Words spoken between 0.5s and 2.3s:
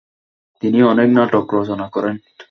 তিনি অনেক নাটক রচনা করেন।